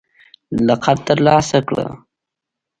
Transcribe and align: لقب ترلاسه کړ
لقب 0.67 0.97
ترلاسه 1.07 1.59
کړ 1.67 1.77